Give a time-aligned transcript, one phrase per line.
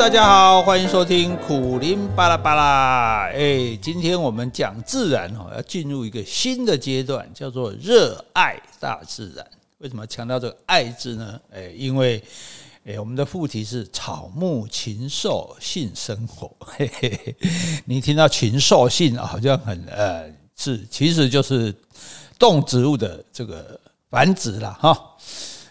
[0.00, 3.28] 大家好，欢迎收听苦林巴拉巴拉。
[3.34, 9.46] 哎，今天我们讲自然哦，要进入一个新的阶段，叫做热爱大自然。
[9.76, 11.38] 为什么强调这个“爱”字呢？
[11.52, 12.18] 哎，因为
[12.86, 16.50] 哎，我们的副题是草木禽兽性生活。
[16.60, 17.36] 嘿嘿嘿，
[17.84, 20.24] 你听到禽兽性啊好像很呃
[20.56, 21.74] 是，其实就是
[22.38, 24.98] 动植物的这个繁殖了哈。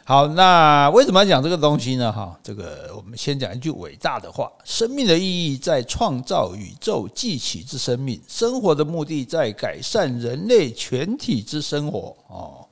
[0.09, 2.11] 好，那为什么要讲这个东西呢？
[2.11, 12.17] 哈，这个我们先讲一句伟大的话：生命的意义在创造宇宙记起之生命，生活的目的在改善人类全体之生活。
[12.27, 12.65] 哦，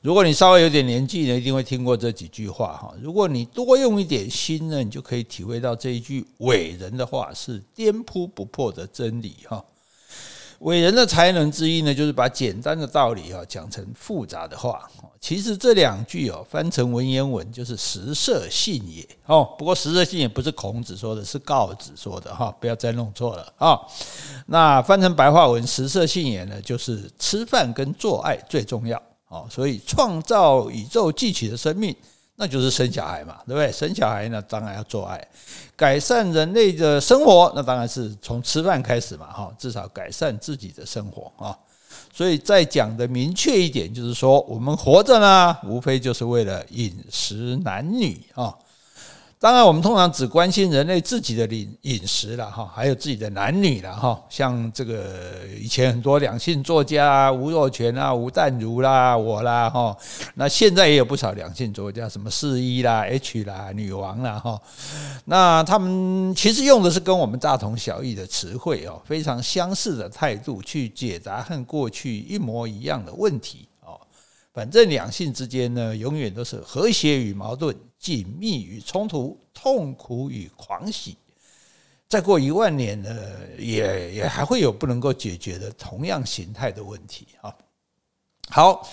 [0.00, 2.92] 如果你稍微有点年纪呢，一定会听过这几句话哈。
[3.00, 9.64] 如果你多用一点心呢，你就可以体会到这一句伟人的话是颠扑不破的真理哈。
[10.62, 14.88] 伟人的才能之一呢，就是把简单的道理啊讲成复杂的话。
[15.20, 19.54] 其实这两句哦，翻成文言文就是“食色性也”哦。
[19.58, 23.78] 不过“食色性也”不是孔子说的，是告子说的哈，不要再弄错了啊。
[24.46, 29.46] 那翻成白话文，“食色性也”呢，就是吃饭跟做爱最重要哦。
[29.50, 31.94] 所以创造宇宙继起的生命。
[32.42, 33.70] 那就是生小孩嘛，对不对？
[33.70, 35.28] 生小孩呢，当然要做爱，
[35.76, 41.56] 改善人类的生活，那当然是从吃饭开始嘛，哈，至少改善自己的生活啊。
[42.12, 48.52] 所以再讲的明确一点，就是说我们活着呢，无非就是为了饮食男女啊。
[49.42, 54.16] 当然，我们通常只关心人类自己的饮饮食了哈，还有自己的男女了哈。
[54.30, 55.04] 像这个
[55.60, 59.96] 以前很多两性作家，吴若权啊、吴淡如啦、我啦哈。
[60.36, 64.56] 那现在也有不少两性作家，什么四一啦、H 啦、女王啦哈。
[65.24, 74.00] 那他们其实用的是跟我们大同小异的词汇哦，非常相似的态度去解答和过去一模一样的问题哦。
[74.54, 77.74] 反正两性之间呢，永远都是和谐与矛盾。
[78.02, 81.16] 紧密与冲突，痛苦与狂喜，
[82.08, 83.08] 再过一万年呢，
[83.56, 87.54] 也也还会有不能够解决的同样形态的问题啊。
[88.48, 88.88] 好，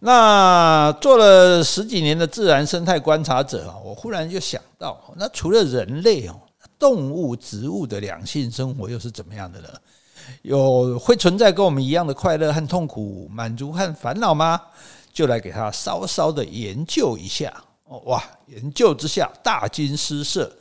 [0.00, 6.38] 那做了十几年的自然生态观察者啊，我忽然就想到，那除了人类哦，
[6.78, 9.68] 动物、植物的两性生活又是怎么样的呢？
[10.42, 14.60] 有会存在跟我们一样的快乐和痛苦、满足和烦恼吗？
[15.14, 17.50] 就来给他稍稍的研究一下。
[17.98, 18.22] 哇！
[18.46, 20.52] 研究之下大惊失色，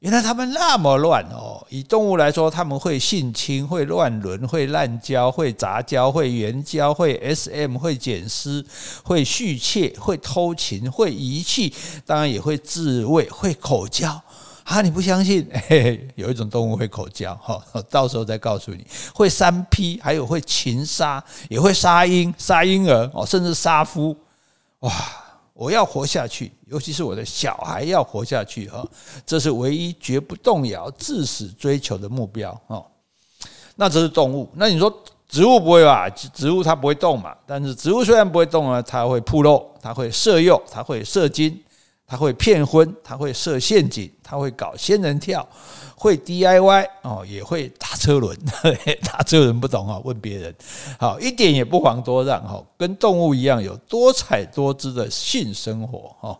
[0.00, 1.66] 原来他们那么乱哦。
[1.70, 8.64] 以动物来说，他们会性侵、会乱伦、会滥交、会杂交、会援交、会 SM、会捡尸、
[9.02, 11.72] 会续妾、会偷情、会遗弃，
[12.04, 14.20] 当然也会自慰、会口交
[14.64, 14.82] 啊！
[14.82, 15.48] 你不相信？
[15.68, 18.86] 嘿嘿，有一种动物会口交哈，到时候再告诉你。
[19.14, 24.16] 会三 P，还有会情杀，也会杀婴、杀婴儿哦，甚至杀夫
[24.80, 24.92] 哇！
[25.56, 28.86] 我要活下去，尤其是我的小孩要活下去哈，
[29.24, 32.84] 这是唯一绝不动摇、至死追求的目标哦。
[33.74, 34.94] 那这是动物，那你说
[35.26, 36.08] 植物不会吧？
[36.10, 41.58] 植物它不会动嘛，但是植物虽然不会动啊，它会铺路，它会射诱，它会射精。
[42.06, 45.46] 他会骗婚，他会设陷阱，他会搞仙人跳，
[45.96, 48.38] 会 DIY 哦，也会打车轮。
[49.02, 50.54] 打车轮不懂啊，问别人。
[50.98, 56.38] 好，一点也不遑多让哈，跟动物一样有多彩多姿的性生活哈。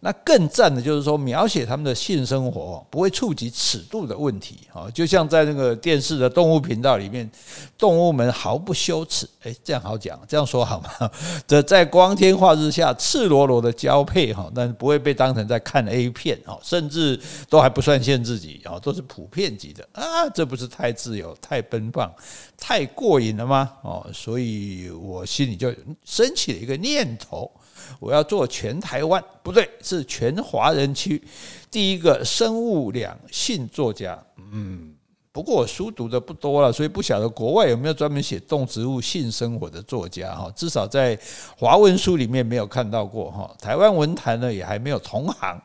[0.00, 7.28] 那更赞的就是说，描写他们的性生活不会触及尺度的问题啊，就像在那个电视的动物频道里面，
[7.76, 11.10] 动物们毫不羞耻，哎，这样好讲，这样说好吗？
[11.48, 22.08] 这在光天化日下赤裸裸的交配哈，但是不会被当成在看 A 片啊，甚至都还不算限自己啊，都是普遍级的啊，这不是太自由、太奔放、
[22.56, 23.72] 太过瘾了吗？
[23.82, 27.50] 哦，所以我心里就升起了一个念头。
[27.98, 31.22] 我要做全台湾不对，是全华人区
[31.70, 34.18] 第一个生物两性作家。
[34.52, 34.94] 嗯，
[35.32, 40.50] 不过我书读的不多了，所以不晓得国外有没有专门写动植物性生活的作家哈。
[40.56, 41.18] 至少在
[41.56, 43.50] 华文书里面没有看到过哈。
[43.60, 45.60] 台湾文坛呢也还没有同行。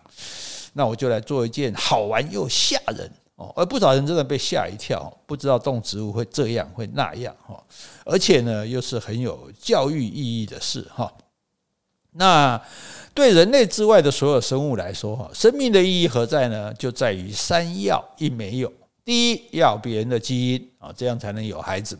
[0.73, 7.63] 那我就来做一件好玩又吓人哦，而不少人真的被吓一跳，不知道动植物会这样会那样哈，
[8.05, 11.11] 而且呢又是很有教育意义的事哈。
[12.13, 12.61] 那
[13.13, 16.73] 对人类之外的所有生物来说，哈，生命的意义何在呢？
[16.73, 18.71] 就在于三要一没有：
[19.05, 21.95] 第一，要别人的基因啊，这样才能有孩子；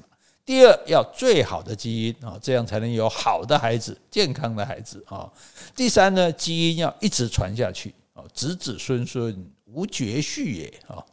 [0.46, 5.30] 第二，要最好的基因啊，这样才能有好的孩子、健康的孩子啊；
[5.76, 11.04] 第三呢，基因要一直传下去啊，子子孙孙无绝续也啊。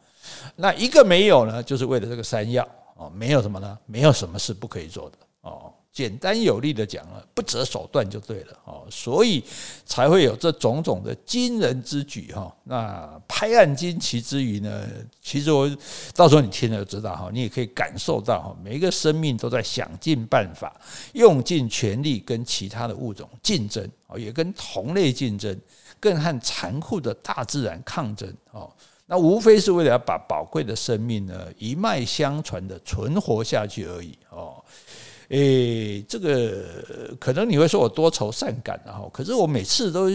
[0.57, 2.63] 那一个没有呢，就是为了这个三要
[2.97, 3.79] 啊，没有什么呢？
[3.87, 5.73] 没有什么是不可以做的哦。
[5.93, 9.43] 简单有力的讲了，不择手段就对了哦，所以
[9.85, 12.55] 才会有这种种的惊人之举哈。
[12.63, 14.87] 那拍案惊奇之余呢，
[15.21, 15.69] 其实我
[16.15, 20.73] 到时候你听了就知道哈，你也可以感受到哈，每一个生命都在想尽办法，
[21.15, 25.59] 用尽全力跟其他的物种竞争哦，也跟同类竞争，
[25.99, 28.73] 更和残酷的大自然抗争哦。
[29.07, 34.65] 那无非是为了要把宝贵的生命呢一脉相传的存活下去而已哦。
[35.31, 36.65] 诶，这个
[37.19, 40.09] 可能你会说我多愁善感然后，可是我每次都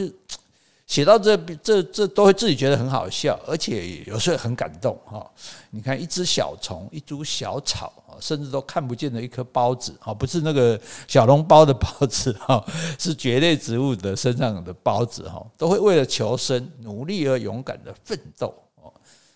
[0.86, 5.26] 写到这这这都会自己觉得很好笑，而且有时候很感动哈。
[5.72, 12.64] 你看一只小虫，一株小草，甚至都看不见的一颗孢子啊，不是那个小笼包的包子哈，
[13.00, 18.94] 是蕨类植物的身上的孢子哈，都会为了求生努力而勇敢的奋斗哦。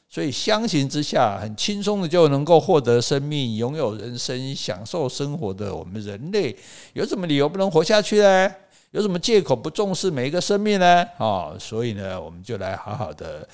[0.10, 6.56] 所以相形之下，很轻松的就能够获得生命、拥有人生、享受生活的我们人类，
[6.94, 8.52] 有什么理由不能活下去呢？
[8.90, 11.06] 有什么借口不重视每一个生命呢？
[11.20, 13.48] 啊，所以呢，我们就来好好的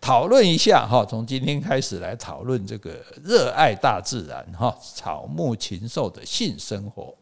[0.00, 1.04] 讨论一下哈。
[1.04, 7.14] 从今天开始来讨论这个热爱大自然哈，草木禽兽的性生活。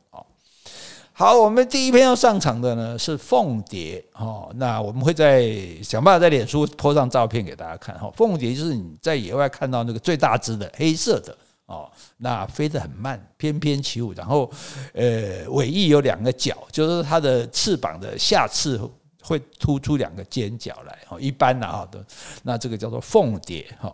[1.18, 4.52] 好，我们第一篇要上场的呢是凤蝶哦。
[4.56, 5.50] 那我们会在
[5.82, 8.12] 想办法在脸书 po 上照片给大家看哈。
[8.14, 11.34] 凤蝶就是你在野外看到那个最大只的黑色的
[11.64, 14.50] 哦，那飞得很慢，翩翩起舞，然后
[14.92, 18.78] 呃尾翼有两个角，就是它的翅膀的下翅
[19.22, 21.18] 会突出两个尖角来哦。
[21.18, 22.04] 一般的啊的，
[22.42, 23.90] 那这个叫做凤蝶哈。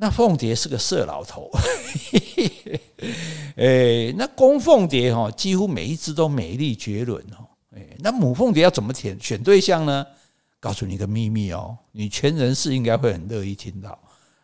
[0.00, 1.50] 那凤蝶是个色老头，
[3.56, 7.42] 诶，那公凤蝶哈，几乎每一只都美丽绝伦哦。
[7.74, 10.06] 诶，那母凤蝶要怎么选选对象呢？
[10.60, 13.98] 告诉你一个秘密哦，女权人士应该会很乐意听到。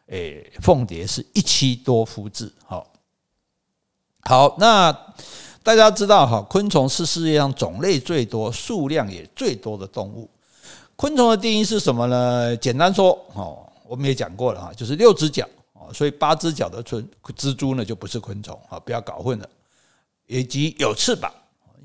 [0.09, 2.53] 诶，凤蝶是一妻多夫制。
[2.67, 2.93] 好，
[4.23, 4.93] 好，那
[5.63, 10.29] 大家知道哈，昆虫是世界上种类最多、数量也最多的动物。
[10.97, 12.57] 昆虫的定义是什么呢？
[12.57, 13.71] 简单说，哦。
[13.87, 19.49] 我们也讲过了哈，就是六只脚啊，所以八只脚的昆蜘蛛呢就不是昆虫啊，不要搞混了。
[20.27, 21.31] 以及有翅膀，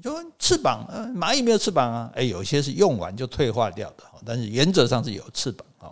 [0.02, 5.92] 就翅膀，蚂蚁没有翅膀啊，哎，有些是用完就退化掉的，但是原则上是有翅膀啊。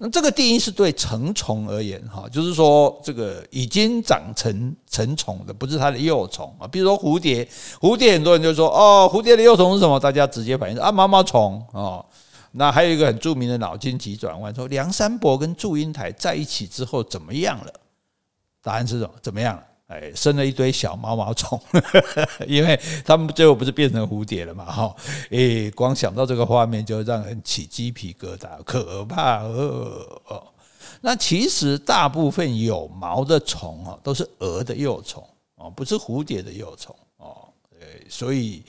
[0.00, 6.66] 那这个定义是对成虫而言哈，就是说这个已经长成成虫的，不是它的幼虫啊。
[6.66, 7.48] 比如说蝴蝶，
[7.80, 10.00] 蝴蝶很多人就说哦，蝴蝶的幼虫是什么？
[10.00, 12.04] 大家直接反应啊，毛毛虫啊。
[12.56, 17.72] 那还有一个很著名的脑筋急转弯，说梁山伯跟祝英台在一起之后怎么样了？
[18.62, 19.10] 答案是什么？
[19.20, 19.66] 怎么样了？
[19.88, 21.60] 哎，生了一堆小毛毛虫，
[22.46, 24.64] 因为他们最后不是变成蝴蝶了嘛？
[24.64, 24.96] 哈，
[25.30, 30.46] 哎，光想到这个画面就让人起鸡皮疙瘩，可怕哦！
[31.00, 35.22] 那其实大部分有毛的虫啊，都是蛾的幼虫
[35.56, 37.48] 哦，不是蝴蝶的幼虫哦。
[38.08, 38.62] 所以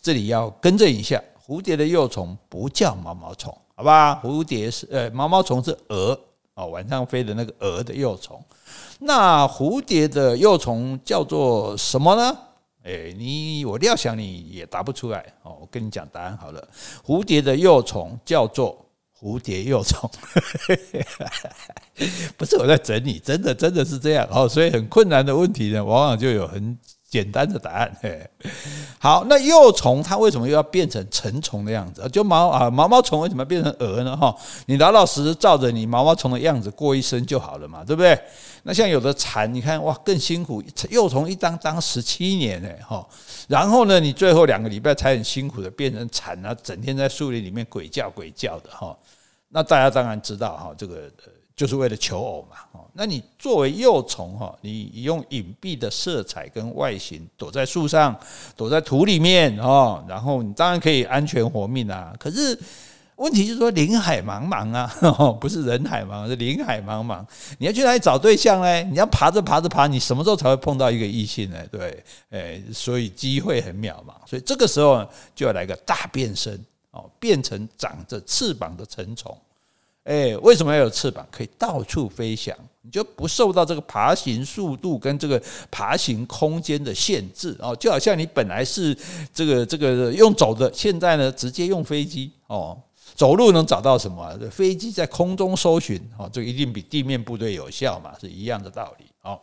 [0.00, 1.20] 这里要更正一下。
[1.50, 4.20] 蝴蝶的幼虫不叫毛毛虫，好吧？
[4.22, 6.16] 蝴蝶是呃，毛毛虫是蛾
[6.54, 8.40] 哦，晚上飞的那个蛾的幼虫。
[9.00, 12.38] 那蝴蝶的幼虫叫做什么呢？
[12.84, 15.58] 诶，你我料想你也答不出来哦。
[15.60, 16.68] 我跟你讲答案好了，
[17.04, 18.86] 蝴蝶的幼虫叫做
[19.18, 20.08] 蝴蝶幼虫，
[22.38, 24.48] 不是我在整你，真的真的是这样哦。
[24.48, 26.78] 所以很困难的问题呢，往往就有很。
[27.10, 28.30] 简单的答案，嘿，
[29.00, 32.08] 好，那幼虫它为什么又要变成成虫的样子？
[32.10, 34.16] 就毛啊，毛毛虫为什么变成蛾呢？
[34.16, 34.32] 哈，
[34.66, 38.16] 你老老实实照着你毛毛虫的样子过一生就好了嘛，对不对？
[38.62, 43.04] 那像有的蝉，你看哇，更辛苦，幼虫一当当十七年呢，哈，
[43.48, 48.96] 然后呢，你最后两个礼拜才很辛苦的变成蝉啊，整天在树林里面鬼叫鬼叫的哈。
[49.48, 51.10] 那大家当然知道哈，这个。
[51.60, 58.18] 就是为了求偶嘛，哦，那你作为幼虫哈，你用隐蔽的色彩跟外形躲在树上，
[58.56, 62.14] 躲在土里面哦，然后你当然可以安全活命啊。
[62.18, 62.58] 可是
[63.16, 64.90] 问题就是说，林海茫茫啊，
[65.38, 67.22] 不是人海茫茫，是林海茫茫。
[67.58, 68.82] 你要去哪里找对象呢？
[68.84, 71.58] 你要爬着爬着爬，你什么时候才会碰到一个异性呢？
[71.70, 74.14] 对，诶，所以机会很渺茫。
[74.24, 76.58] 所以这个时候就要来个大变身
[76.92, 79.36] 哦，变成长着翅膀的成虫。
[80.04, 81.26] 哎，为什么要有翅膀？
[81.30, 85.40] 可以到处飞翔，你就不受到这个爬行速度跟这个
[85.70, 87.76] 爬行空间的限制哦。
[87.76, 88.96] 就好像你本来是
[89.32, 92.76] 这个这个用走的，现在呢直接用飞机哦。
[93.14, 94.34] 走路能找到什么？
[94.50, 99.38] 飞机在空中搜寻哦，这一定比地面部队有效嘛，是一样的道理哦。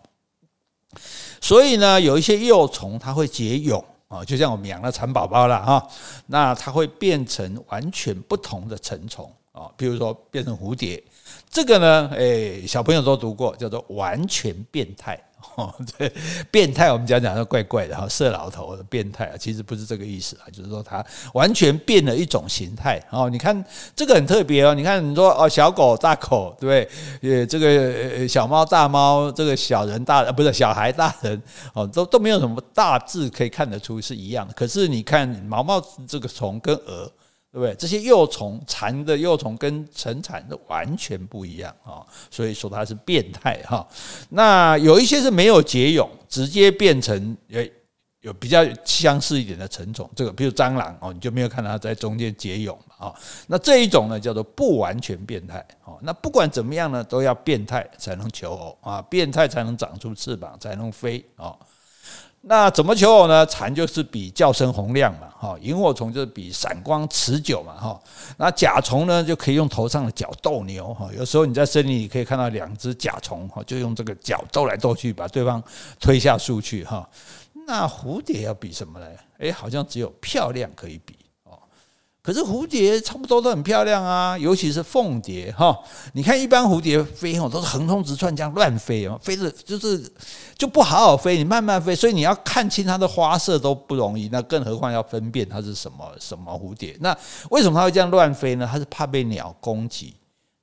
[1.39, 5.87] 所以呢，有一些幼虫它会结蛹啊，就像我们养了蚕宝宝了哈，
[6.25, 9.31] 那它会变成完全不同的成虫。
[9.57, 11.03] 啊，比如说变成蝴蝶，
[11.49, 15.19] 这个呢，诶，小朋友都读过，叫做完全变态。
[15.55, 16.11] 哦，对，
[16.51, 23.29] 变态我们讲讲都怪怪的哈，色老头的变态啊，其实不是这个意思啊，就是说它完全变了一种形态哦。
[23.29, 23.63] 你看
[23.95, 26.89] 这个很特别哦，你看你说哦，小狗大狗，对不
[27.21, 27.39] 对？
[27.41, 31.41] 呃，这个小猫大猫，这个小人大人不是小孩大人
[31.73, 34.53] 哦，都都没有什么大致可以看得出是一样的。
[34.53, 37.11] 可是你看毛毛这个虫跟蛾。
[37.51, 37.73] 对不对？
[37.75, 43.87] 这些幼虫蚕的幼虫跟成蚕的完全不一样啊，所以说它是变态哈。
[44.29, 47.71] 那有一些是没有结蛹，直接变成诶
[48.21, 53.15] 有比较相似一点的成虫，这个比如蟑螂哦，你就没有看到它在中间结蛹嘛啊。
[53.47, 55.97] 那这一种呢叫做不完全变态哦。
[56.01, 61.55] 那不管怎么样呢，都要变态才能求偶啊，变态才能长出翅膀，才能飞啊。
[62.49, 63.45] 那怎么求偶呢？
[63.45, 67.99] 蝉就是比叫声洪亮嘛，哈，萤火虫就是比闪光持久嘛，哈。
[68.37, 71.09] 那甲虫呢，就可以用头上的角斗牛，哈。
[71.17, 75.61] 有时候你在森林里可以看到两只甲虫，哈，就用这个角斗来斗去，把对方
[75.99, 77.07] 推下树去，哈。
[77.67, 79.05] 那蝴蝶要比什么呢？
[79.39, 81.15] 诶，好像只有漂亮可以比。
[82.27, 85.73] 可是蝴蝶差不多都很漂亮啊，尤其是凤蝶哈。
[86.11, 90.03] 你看一般蝴蝶飞哦，都是横冲直撞这样乱飞哦，飞着就是
[90.57, 96.97] 就不好好飞，你慢慢飞，所以你要看清它的花色都不容易，那更何况要分辨它是什么什么蝴蝶。
[96.99, 97.17] 那
[97.49, 98.67] 为什么它会这样乱飞呢？
[98.69, 100.13] 它是怕被鸟攻击，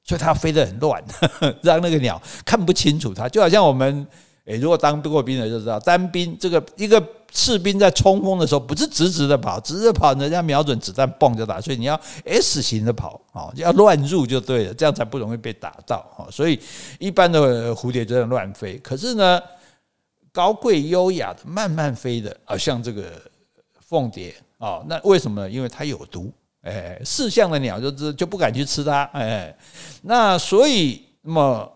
[0.05, 1.03] 所以它飞得很乱，
[1.65, 3.27] 让那个鸟看不清楚它。
[3.27, 4.07] 就好像我们
[4.45, 7.03] 诶，如果当过兵的就知道，单兵这个一个。
[7.37, 11.61] 士兵在冲锋的时候，不是直直的跑，直直跑，人家瞄准子弹，嘣就打。
[11.61, 16.31] 所以你要 S 型的跑啊，要乱入就对了，这样才不容易被打到啊。
[16.31, 16.57] 所以
[17.01, 18.79] 一般的蝴蝶就这样乱飞。
[18.79, 19.41] 可是呢，
[20.31, 23.21] 高贵优雅的慢慢飞的啊，像这个
[23.81, 25.51] 凤蝶啊，那为什么呢？
[25.51, 26.33] 因为它有毒，
[26.63, 29.53] 哎，识相的鸟就就不敢去吃它，哎，
[30.03, 31.69] 那所以那么。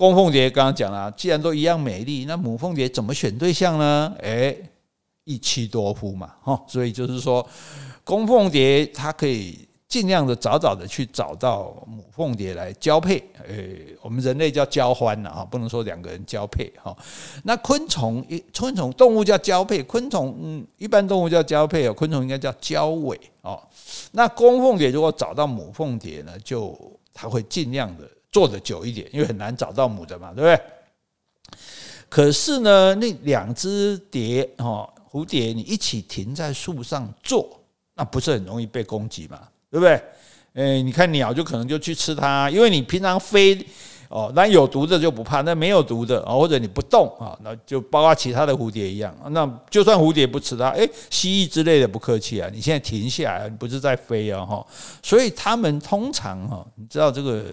[0.00, 4.10] 公凤蝶刚刚讲了，既然都一样美丽，那母凤蝶怎么选对象呢？
[4.20, 4.58] 诶，
[5.24, 7.46] 一妻多夫嘛，哈，所以就是说，
[8.02, 16.96] 公凤蝶它可以尽量的早早的去找到母凤蝶来交配，诶，我们人类叫交欢了哈，不能说两个人交配哈。
[17.44, 23.62] 那昆虫一昆虫动物叫交配，昆虫嗯，一般动物叫交配哦，昆虫应该叫交尾哦。
[24.12, 26.74] 那公凤蝶如果找到母凤蝶呢，就
[27.12, 28.08] 它会尽量的。
[28.32, 30.60] 做的久一点，因为很难找到母的嘛，对不对？
[32.08, 37.60] 可是呢，那两只蝶哦，蝴蝶，你一起停在树上做，
[37.94, 40.02] 那不是很容易被攻击嘛，对不对？
[40.54, 43.64] 诶，你看鸟就可能就去吃它，因为你平常飞
[44.08, 54.66] 哦，那有毒的就不怕，那没有毒的啊，或者你不动啊，那就包括其他的蝴蝶一样，那就算蝴蝶不吃它，诶，蜥蜴之类的不客气啊，你现在停下来，你不是在飞啊哈，
[55.00, 57.44] 所以它们通常哈，你知道这个。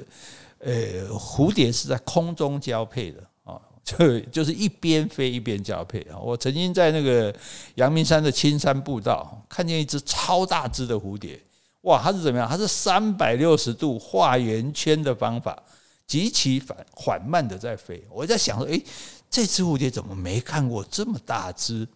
[0.59, 6.17] 呃，蝴蝶是在空中交配的啊，就就是一边飞一边交配啊。
[6.17, 7.33] 我曾经在那个
[7.75, 11.39] 阳明山的青山步道看见一只超大只的蝴蝶，
[11.81, 12.49] 哇，它是怎么样？
[12.49, 15.61] 它是三百六十度画圆圈的方法，
[16.05, 18.03] 极其缓缓慢的在飞。
[18.09, 18.83] 我在想说，诶，
[19.29, 21.87] 这只蝴蝶怎么没看过这么大只？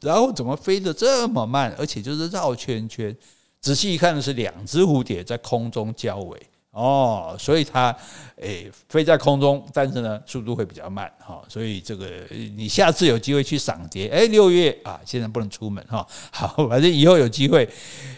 [0.00, 1.74] 然后怎么飞得这么慢？
[1.78, 3.14] 而且就是绕圈圈。
[3.60, 6.40] 仔细一看是两只蝴蝶在空中交尾。
[6.72, 7.94] 哦，所以它
[8.36, 17.68] 诶飞在空中，但是呢速度会比较慢哈，所以这个你下次有机会去赏蝶，诶六月啊，现在不能出门哈， 好，反正以后有机会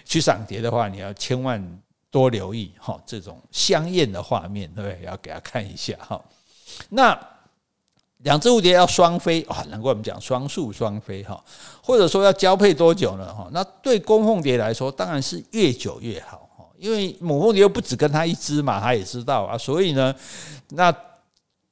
[0.05, 1.81] 去赏蝶的话，你要千万
[2.11, 5.07] 多留意哈，这种香艳的画面，对不对？
[5.07, 6.23] 要给他看一下哈。
[6.91, 7.19] 那
[8.19, 11.43] 两只蝴蝶要双飞啊，难怪我们讲双宿双飞哈，
[11.83, 13.33] 或者说要交配多久呢？
[13.35, 16.51] 哈，那对公凤蝶来说，当然是越久越好。
[16.83, 20.13] 因为母凤蝶又不只跟它一只嘛，它也知道啊，所以呢，
[20.71, 20.93] 那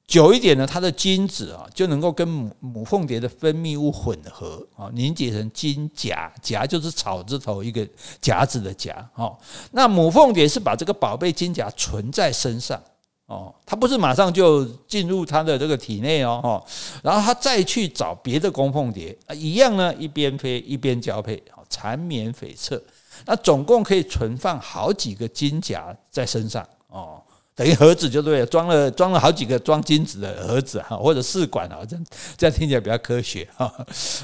[0.06, 7.84] 久一点呢，它的精子啊就能够跟母母凤蝶的分泌物混合啊，凝结成金荚，荚就是草字头一个
[8.20, 9.36] 夹子的夹哦。
[9.72, 12.80] 那母凤蝶是把这个宝贝金荚存在身上
[13.26, 16.64] 哦，它不是马上就进入它的这个体内哦，
[17.02, 22.80] 然后它再去找别的公凤蝶啊，一样呢，一边飞一边交配，缠绵悱恻。
[23.26, 27.22] 那总共可以存放好几个精荚在身上哦，
[27.54, 33.72] 等于盒子就对了，装了装了好几个装金子的盒子哈，或者试管啊，这样这样听起来比较科学哈。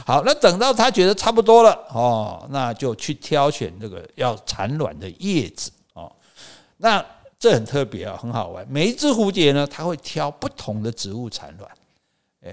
[0.07, 6.11] 好，那等到他觉得差不多了哦，那就去挑选这个要产卵的叶子哦。
[6.79, 7.05] 那
[7.39, 8.67] 这很特别啊，很好玩。
[8.69, 11.71] 每一只蝴蝶呢，它会挑不同的植物产卵。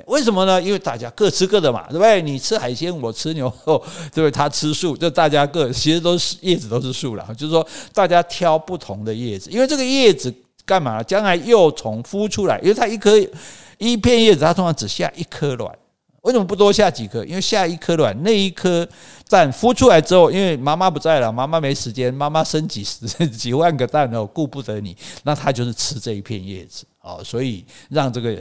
[0.07, 0.61] 为什么呢？
[0.61, 2.21] 因为大家各吃各的嘛，对不对？
[2.21, 3.77] 你吃海鲜，我吃牛肉，
[4.13, 4.31] 对不对？
[4.31, 10.33] 他吃素，就大家各其实都是叶子都是素了，就是说大家挑不同的叶子，因为这个叶子
[10.65, 11.03] 干嘛？
[11.03, 13.11] 将来幼虫孵出来，因为它一颗
[13.77, 15.75] 一片叶子它通常只下一颗卵。
[16.21, 17.25] 为什么不多下几颗？
[17.25, 18.87] 因为下一颗卵，那一颗
[19.27, 28.37] 蛋孵出来之后，因为妈妈不在了，妈妈没时间，妈妈生几十几万个蛋哦，顾不得你，那它就是吃这一片叶子哦，所以让这个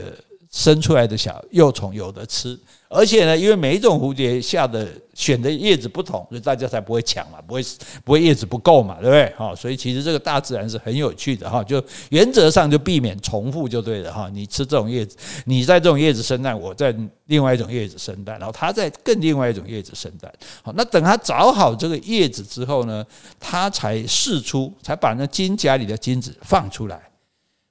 [0.53, 2.57] 生出来的小幼虫有的吃。
[2.87, 7.65] 而且呢，因为每一种蝴蝶下的选的叶子不同，所以大家才不会抢嘛，不会
[8.03, 9.33] 不会叶子不够嘛，对不对？
[9.35, 14.29] 哈，所以其实这个大自然是很有趣的哈，就原则上就避免重复就对了哈。
[14.31, 16.95] 你吃这种叶子，你在这种叶子生蛋，我在
[17.25, 20.31] 另外一种叶子生蛋，然后它在更另外一种叶子生蛋。
[20.61, 23.03] 好，那等它找好这个叶子之后呢，
[23.39, 27.01] 它才释出，才把那金荚里的精子放出来，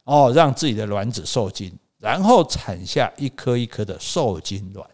[0.02, 1.72] 哦，让自己的卵子受精，
[2.02, 4.84] 然后产下一颗一颗的受精卵。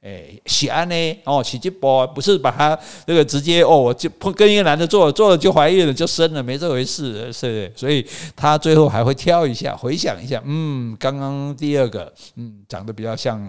[0.00, 1.20] 哎，喜安呢？
[1.24, 7.70] 哦，奇迹波不是把它这个直接哦，我就跟一个男的做，做了就怀孕了，就生了，没这回事，是？
[7.76, 8.04] 所以
[8.36, 13.40] 他最后还会挑一下，回想一下，嗯，刚刚第二个，嗯，长得比较像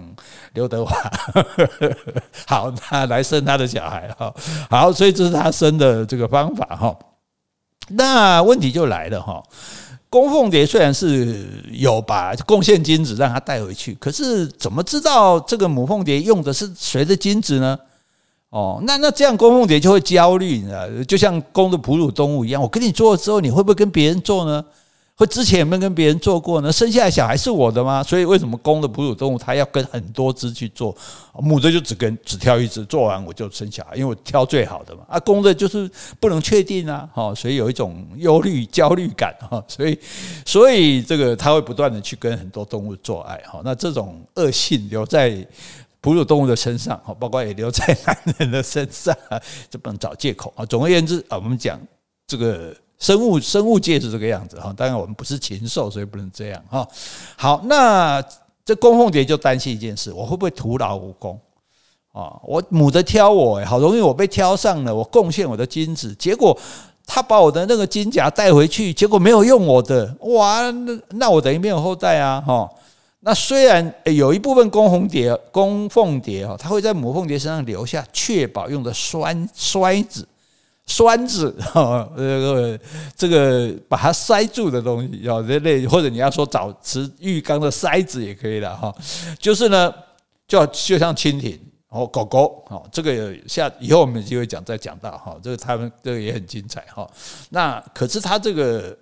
[0.53, 0.95] 刘德华，
[2.47, 4.33] 好，那来生他的小孩哈，
[4.69, 6.97] 好，所以这是他生的这个方法哈。
[7.89, 9.41] 那问题就来了哈。
[10.09, 17.77] 公凤蝶虽然是有把贡献精子让它带回去，可是怎么知道这个母凤蝶用的是谁的精子呢？
[18.49, 24.65] 哦，那那这样公凤蝶就会焦虑，你知道，就像公的哺乳动物一样，我跟你做了之后，你会不会跟别人做呢？
[25.19, 26.71] 或之前有没有跟别人做过呢？
[26.71, 28.01] 生下来小孩是我的吗？
[28.01, 30.95] 所以为什么公的哺乳动物它要跟很多只去做，
[31.33, 35.01] 母的就只跟只挑一只，做完我就生小孩，因为我挑最好的嘛。
[35.09, 39.99] 啊，公的就是不能确定啊，哈，所以有一种忧虑、焦虑感哈，所以
[40.45, 43.59] 所以这个它会不断的去跟很多动物做爱哈。
[43.65, 45.45] 那这种恶性留在
[45.99, 49.13] 哺乳动物的身上，哈，包括也留在男人的身上，
[49.69, 50.65] 这不能找借口啊。
[50.65, 51.77] 总而言之啊，我们讲
[52.25, 52.73] 这个。
[52.99, 56.87] 生物生物界是这个样子哈，当然我们不是禽兽，所以不能这样哈。
[57.37, 58.21] 好，那
[58.65, 61.39] 这公凤蝶就担心一件事：我会不会徒劳无功
[62.11, 62.37] 啊？
[62.43, 66.55] 我母的挑我，好容易我被挑上了，我贡献我的精子，结果
[67.05, 72.69] 他把我的那个金甲带回去，结果没有用我的，哇，那那我等于没有后代啊哈。
[73.21, 80.27] 那虽然有一部分公红蝶、公凤蝶哈，它会在母凤蝶身上留下确保用的栓栓子。
[80.89, 82.79] 栓子 哈，这个，
[83.15, 88.93] 这个把它塞住的东西，要人类，或者你要说找持浴缸的塞子也可以的哈。
[89.37, 89.93] 就是呢，
[90.47, 91.57] 就就像蜻蜓
[91.89, 97.07] 哦，狗狗哦，这个下以后我们就会讲，再讲到哈，这个他们这个也很精彩哈。
[97.51, 98.97] 那可是它这个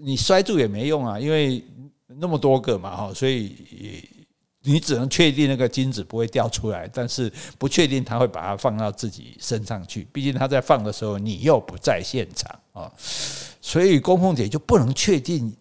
[0.00, 1.62] 你塞住也没用啊，因为
[2.06, 4.08] 那么多个嘛哈，所以。
[4.62, 10.06] 你只能确定那个精子不会掉出来，但是不确定他会把它放到自己身上去。
[10.12, 12.92] 毕竟他在放的时候，你又不在现场啊，
[13.60, 15.56] 所以公凤蝶就不能确定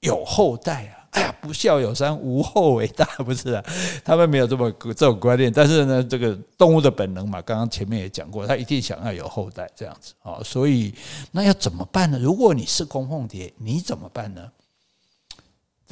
[0.00, 1.00] 有后代啊！
[1.14, 3.64] 哎呀，不孝有三，无后为大，不是啊？
[4.04, 5.52] 他们没有这么这种观念。
[5.52, 10.40] 但是呢，这个动物的本能嘛，刚刚前面也讲过，他一定想要有后代这样子啊。
[10.44, 10.92] 所以
[11.30, 12.18] 那要怎么办呢？
[12.18, 14.50] 如果你是公凤蝶，你怎么办呢？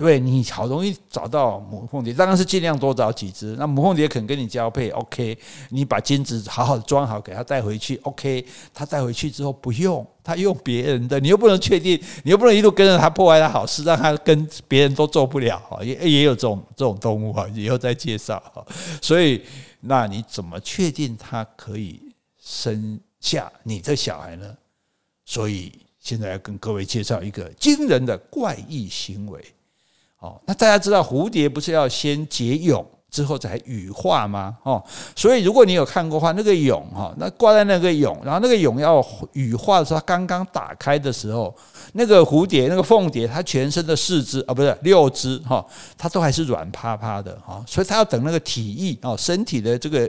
[0.02, 3.54] 对，你好容易找到母凤蝶，当然是尽量多找几只。
[3.56, 5.38] 那母凤蝶肯跟你交配，OK，
[5.68, 8.44] 你把精子好好的装好，给它带回去，OK。
[8.74, 15.78] 它带回去之后不用，它用别人的，你又不能确定，你又不能一路跟着它破坏它好事，让它跟别人都做不了哈。
[15.84, 18.66] 也也有这种这种动物哈，以后再介绍哈。
[19.00, 19.40] 所以，
[19.82, 22.00] 那你怎么确定它可以
[22.42, 24.52] 生下你的小孩呢？
[25.24, 29.40] 所以现在要跟各位介绍一个惊人的怪异行为。
[30.22, 34.56] 哦，那大家知道蝴蝶不是要先结蛹之后才羽化吗？
[34.62, 34.82] 哦，
[35.16, 41.52] 所以如果你有看过话，那个蛹哈，那挂在那个蛹，然后那个蛹要羽化的时候，它刚刚打开的时候，
[41.94, 45.62] 那个蝴蝶那个凤蝶，它全身的四肢啊，不是六肢哈，
[45.98, 50.08] 它都还是软趴趴的哈，所以它要等那个体液哦，身体的这个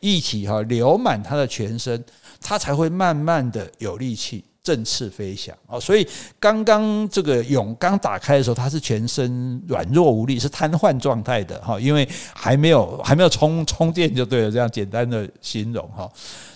[0.00, 2.04] 液体哈流满它的全身，
[2.40, 4.44] 它才会慢慢的有力气。
[4.62, 6.06] 振翅飞翔哦，所以
[6.38, 16.08] 刚刚这个蛹刚打开的时候，它是全身软弱无力，是瘫痪状态的哈，因为还没有还没有充充电就对了，这样简单的形容哈。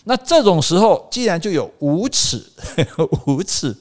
[0.04, 2.40] 那这种时候，既然就有无齿
[3.26, 3.76] 无齿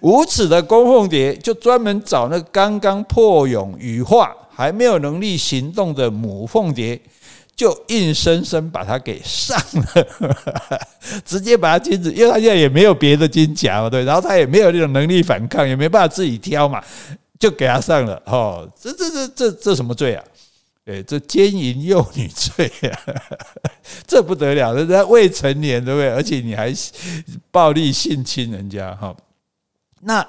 [0.00, 7.00] 无齿的公凤蝶，就专门找那刚刚破蛹羽化还没有能力行动的母凤蝶。
[7.56, 10.06] 就硬生生把他给上了，
[11.24, 16.82] 直接把它精子，因为他现在也没有别的金甲嘛，对，然后他也没有那种能力反抗，也没办法自己挑嘛，
[17.38, 18.20] 就给他上了。
[18.26, 20.24] 哦，这这这这这什么罪啊？
[20.84, 22.98] 对，这奸淫幼女罪啊，
[24.06, 26.10] 这不得了，人家未成年，对不对？
[26.10, 26.74] 而且你还
[27.50, 29.14] 暴力性侵人家，哈，
[30.02, 30.26] 那。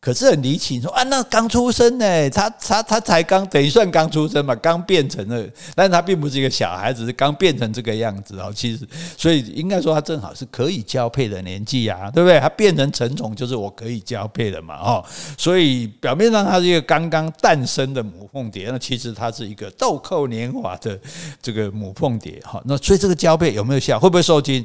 [0.00, 8.50] 可是很离奇，说啊，那刚出生呢，他他他才刚等于算刚出生嘛，刚变成了，但是他并不是一个小孩子，是刚变成这个样子哦。
[8.50, 12.40] 其实，所以应该说他正好是可以交配的年纪啊，对不对？
[12.40, 15.04] 他变成成虫就是我可以交配的嘛，哦。
[15.36, 20.98] 所以表面上它是一个刚刚诞生的母凤蝶，那其实它是一个豆蔻年华的
[21.42, 22.58] 这个母凤蝶哈。
[22.64, 24.00] 那所以这个交配有没有效？
[24.00, 24.64] 会不会受精？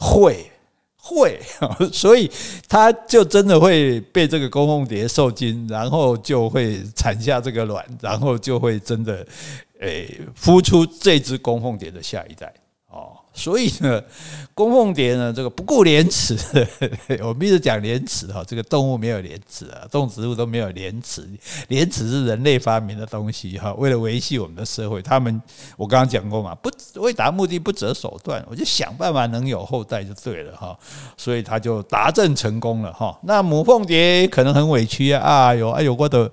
[0.00, 0.50] 会。
[1.06, 1.38] 会，
[1.92, 2.28] 所以
[2.68, 9.24] 他就真的会被这个公凤蝶受精，然后就会产下这个卵，然后就会真的
[9.78, 12.52] 诶孵出这只公凤蝶的下一代。
[13.36, 14.02] 所以呢，
[14.54, 16.34] 公凤蝶呢，这个不顾廉耻，
[17.22, 21.28] 我们一直讲廉耻哈，这个动物没有廉耻啊，动植物都没有廉耻，
[21.68, 23.74] 廉耻是人类发明的东西哈。
[23.74, 25.40] 为了维系我们的社会，他们
[25.76, 26.70] 我刚刚讲过嘛，不
[27.00, 30.76] 为达目的不择手段，我就想办法能有后代就对了哈。
[31.18, 33.16] 所以他就达阵成功了哈。
[33.24, 36.30] 那母凤蝶可能很委屈啊，哎呦哎呦，我的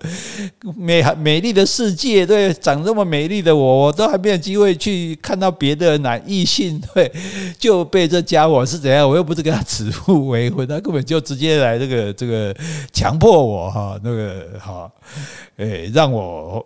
[0.78, 6.82] 美美丽的世界，对，长这么美丽的我，我都还没有机会去看到别的男异性。
[6.94, 7.12] 对，
[7.58, 9.08] 就被这家伙是怎样？
[9.10, 12.56] 我又不是跟他指腹为婚，他根本就直接来这个这个
[12.92, 14.92] 强迫我哈，那个哈，
[15.58, 16.66] 诶，让我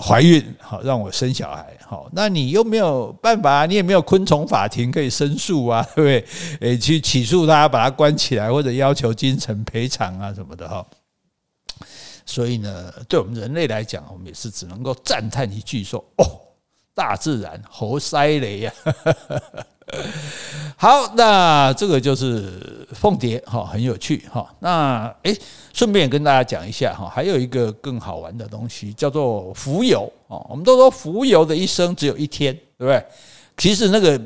[0.00, 6.26] 怀孕，好让我生小孩，好，那你又没有办法，你也没有昆虫法庭可以申诉啊，对不
[6.60, 6.70] 对？
[6.72, 10.86] 诶，去起诉他，把他关起来，或者要求精神赔偿啊什么的哈。
[12.26, 16.47] 所以呢，对我们人类来讲，我们也是只能够赞叹一句说：哦。
[16.98, 18.72] 大自然猴塞雷呀！
[20.76, 24.52] 好，那这个就是凤蝶哈，很有趣哈。
[24.58, 25.38] 那诶，
[25.72, 30.44] 顺便跟大家讲一下哈，还有一个更好玩的东西叫做浮游哦。
[30.50, 33.06] 我们都说浮游的一生只有一天，对不对？
[33.56, 34.20] 其实那个。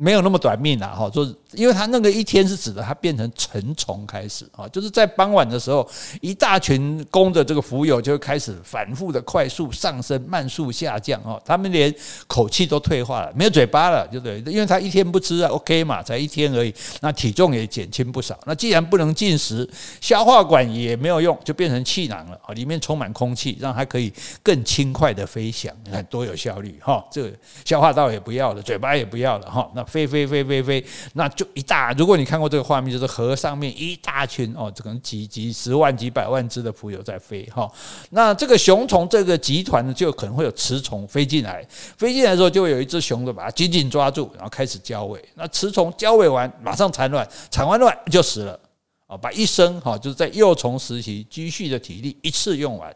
[0.00, 5.88] 没有那么短命啊，哈，就是因为他那个一天是指的它变成成虫开始啊，就是在傍晚的时候，
[6.20, 11.92] 一大群公的这个蜉蝣就会开始反复的快速上升，慢速下降啊，他们连
[12.26, 18.38] 口气都退化了，没有嘴巴了，就对，因为他一天不吃啊，OK 嘛，才一天而已，那体重也减轻不少。
[18.46, 19.68] 那既然不能进食，
[20.00, 27.32] 消化管也没有用，就变成气囊了啊，里面充满空气，让它可以更轻快的飞翔，你看多有效率哈，这个
[27.64, 29.84] 消化道也不要了，嘴巴也不要了哈，那。
[29.88, 30.84] 飞飞飞飞飞，
[31.14, 31.92] 那就一大。
[31.92, 37.70] 如果你看过这个画面，就是河上面一大群哦，这可能几几十万、几百万只的蜉蝣在飞哈。
[38.10, 41.64] 那这个雄虫这个集团呢，就可能会有雌虫飞进来，
[41.96, 45.24] 飞进来的时候就会有一只雄的把它紧紧抓住，然后开始交尾。
[45.36, 48.58] 那雌虫交尾完，马上产卵，产完卵就死了
[49.06, 52.92] 哦，把一生哈就是在幼虫时期积蓄的体力一次用完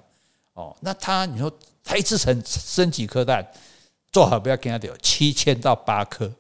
[0.54, 0.76] 哦。
[0.80, 1.48] 那它你说
[1.84, 3.46] 它一次生生几颗蛋？
[4.10, 6.30] 做好不要跟它丢，七千到八颗。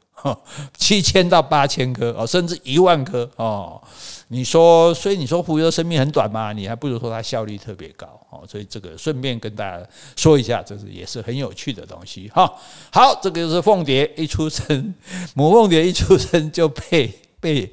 [0.76, 3.80] 七千到八千颗哦，甚至一万颗哦。
[4.28, 6.52] 你说，所以你说蜉蝣生命很短嘛？
[6.54, 8.42] 你还不如说它效率特别高哦。
[8.48, 12.50] 所以这个顺便跟大家说一下，这是也是很有趣的东西哈。
[12.90, 14.94] 好，这个就是凤蝶一出生，
[15.34, 17.70] 母凤蝶一出生就被被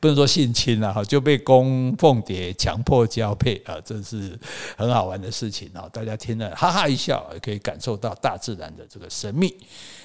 [0.00, 4.38] 不能说性侵了哈，就被公凤蝶强迫交配啊，这是
[4.78, 5.86] 很好玩的事情啊。
[5.92, 9.54] 大家听了哈哈一笑，也可以感受到大自然的这个神秘。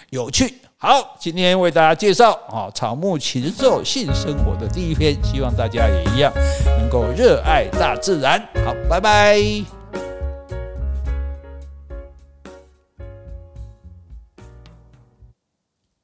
[0.09, 6.31] 有趣，好，今天为大家介绍啊，草木禽兽性生活的第一篇，希望大家也一样
[6.77, 8.39] 能够热爱大自然。
[8.63, 9.39] 好，拜拜。